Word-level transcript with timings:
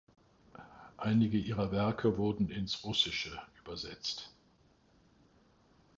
Einige 0.97 1.37
ihrer 1.37 1.71
Werke 1.71 2.17
wurden 2.17 2.49
ins 2.49 2.83
Russische 2.83 3.39
übersetzt. 3.59 4.31